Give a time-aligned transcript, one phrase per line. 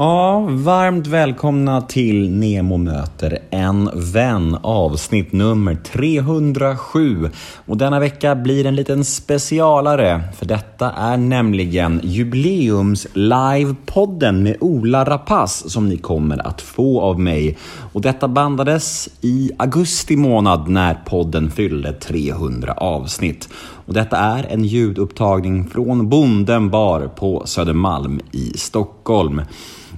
[0.00, 7.30] Ja, varmt välkomna till Nemo möter en vän avsnitt nummer 307.
[7.66, 15.04] Och denna vecka blir en liten specialare för detta är nämligen jubileums livepodden med Ola
[15.04, 17.58] Rapace som ni kommer att få av mig.
[17.92, 23.48] Och detta bandades i augusti månad när podden fyllde 300 avsnitt.
[23.86, 29.42] Och detta är en ljudupptagning från Bonden bar på Södermalm i Stockholm.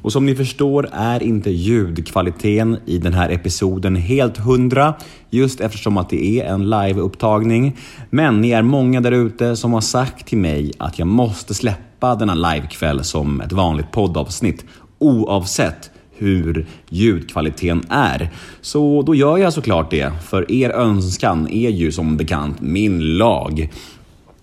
[0.02, 4.95] Och som ni förstår är inte ljudkvaliteten i den här episoden helt hundra
[5.30, 7.77] just eftersom att det är en liveupptagning.
[8.10, 12.14] Men ni är många där ute som har sagt till mig att jag måste släppa
[12.14, 14.64] denna livekväll som ett vanligt poddavsnitt
[14.98, 18.30] oavsett hur ljudkvaliteten är.
[18.60, 23.70] Så då gör jag såklart det, för er önskan är ju som bekant min lag.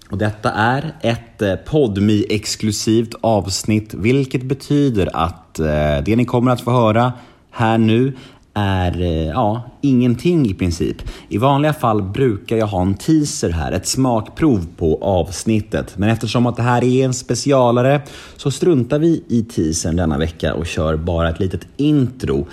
[0.09, 5.65] Och detta är ett eh, podmi exklusivt avsnitt, vilket betyder att eh,
[6.05, 7.13] det ni kommer att få höra
[7.52, 8.13] här nu
[8.53, 10.98] är eh, ja, ingenting i princip.
[11.29, 15.98] I vanliga fall brukar jag ha en teaser här, ett smakprov på avsnittet.
[15.98, 18.01] Men eftersom att det här är en specialare
[18.37, 22.48] så struntar vi i teasern denna vecka och kör bara ett litet intro.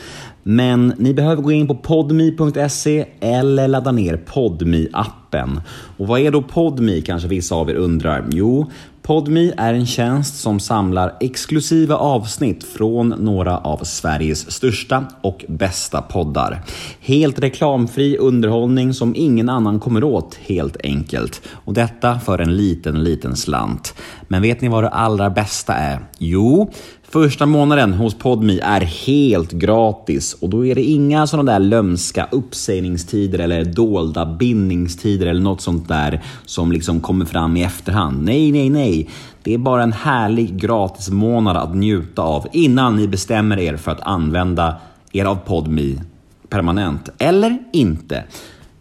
[0.47, 5.61] Men ni behöver gå in på podmi.se eller ladda ner podmi appen
[5.97, 8.25] Och vad är då Podmi kanske vissa av er undrar?
[8.31, 8.71] Jo,
[9.07, 16.03] Podmi är en tjänst som samlar exklusiva avsnitt från några av Sveriges största och bästa
[16.03, 16.63] poddar.
[17.01, 21.43] Helt reklamfri underhållning som ingen annan kommer åt helt enkelt.
[21.51, 23.95] Och detta för en liten, liten slant.
[24.29, 25.99] Men vet ni vad det allra bästa är?
[26.19, 26.73] Jo,
[27.15, 32.29] Första månaden hos Podmi är helt gratis och då är det inga sådana där lömska
[32.33, 38.25] uppsägningstider eller dolda bindningstider eller något sånt där som liksom kommer fram i efterhand.
[38.25, 39.11] Nej, nej, nej.
[39.43, 43.91] Det är bara en härlig gratis månad att njuta av innan ni bestämmer er för
[43.91, 44.77] att använda
[45.13, 46.01] er av Podmi
[46.49, 47.09] permanent.
[47.19, 48.25] Eller inte.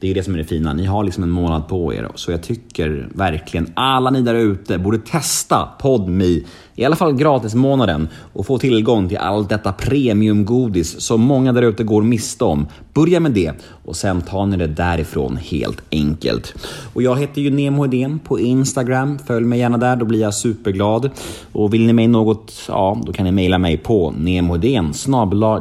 [0.03, 0.73] Det är det som är det fina.
[0.73, 2.09] Ni har liksom en månad på er.
[2.15, 6.41] Så jag tycker verkligen alla ni där ute borde testa PodMe.
[6.75, 11.83] I alla fall gratismånaden och få tillgång till allt detta premiumgodis som många där ute
[11.83, 12.67] går miste om.
[12.93, 13.53] Börja med det
[13.85, 16.53] och sen tar ni det därifrån helt enkelt.
[16.93, 19.19] Och jag heter ju Nemo Hedén på Instagram.
[19.27, 21.09] Följ mig gärna där, då blir jag superglad.
[21.51, 24.93] Och vill ni mig något, ja, då kan ni mejla mig på nemohedén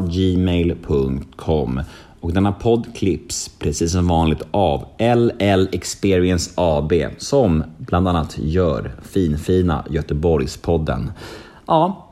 [0.08, 1.80] gmail.com.
[2.22, 8.92] Och denna podd klipps precis som vanligt av LL Experience AB som bland annat gör
[9.02, 11.12] finfina Göteborgspodden.
[11.66, 12.08] Ja,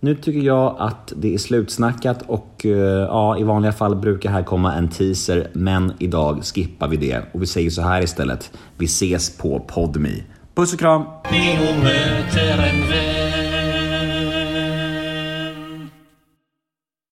[0.00, 4.42] nu tycker jag att det är slutsnackat och eh, ja, i vanliga fall brukar här
[4.42, 8.52] komma en teaser men idag skippar vi det och vi säger så här istället.
[8.76, 10.22] Vi ses på Podmi.
[10.54, 11.02] Puss och kram!